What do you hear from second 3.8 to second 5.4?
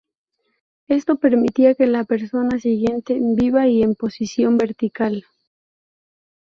en posición vertical.